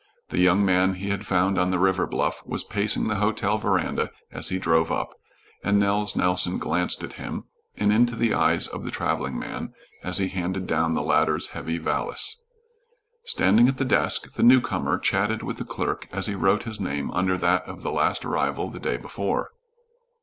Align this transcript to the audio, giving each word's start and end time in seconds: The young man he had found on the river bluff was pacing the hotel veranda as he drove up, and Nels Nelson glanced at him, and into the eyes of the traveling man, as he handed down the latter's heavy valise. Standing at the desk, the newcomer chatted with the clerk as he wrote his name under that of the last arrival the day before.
The 0.29 0.39
young 0.39 0.65
man 0.65 0.95
he 0.95 1.09
had 1.09 1.27
found 1.27 1.59
on 1.59 1.69
the 1.69 1.77
river 1.77 2.07
bluff 2.07 2.41
was 2.43 2.63
pacing 2.63 3.07
the 3.07 3.17
hotel 3.17 3.59
veranda 3.59 4.09
as 4.31 4.49
he 4.49 4.57
drove 4.57 4.91
up, 4.91 5.13
and 5.63 5.79
Nels 5.79 6.15
Nelson 6.15 6.57
glanced 6.57 7.03
at 7.03 7.13
him, 7.21 7.43
and 7.77 7.93
into 7.93 8.15
the 8.15 8.33
eyes 8.33 8.67
of 8.67 8.83
the 8.83 8.89
traveling 8.89 9.37
man, 9.37 9.75
as 10.03 10.17
he 10.17 10.29
handed 10.29 10.65
down 10.65 10.95
the 10.95 11.03
latter's 11.03 11.49
heavy 11.49 11.77
valise. 11.77 12.37
Standing 13.25 13.67
at 13.67 13.77
the 13.77 13.85
desk, 13.85 14.33
the 14.33 14.41
newcomer 14.41 14.97
chatted 14.97 15.43
with 15.43 15.57
the 15.57 15.65
clerk 15.65 16.07
as 16.11 16.25
he 16.25 16.33
wrote 16.33 16.63
his 16.63 16.79
name 16.79 17.11
under 17.11 17.37
that 17.37 17.61
of 17.67 17.83
the 17.83 17.91
last 17.91 18.25
arrival 18.25 18.71
the 18.71 18.79
day 18.79 18.97
before. 18.97 19.51